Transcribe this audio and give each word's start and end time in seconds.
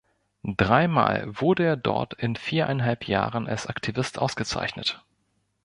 Dreimal 0.57 1.25
wurde 1.27 1.63
er 1.63 1.77
dort 1.77 2.15
in 2.15 2.35
viereinhalb 2.35 3.07
Jahren 3.07 3.47
als 3.47 3.67
„Aktivist“ 3.67 4.17
ausgezeichnet. 4.17 5.05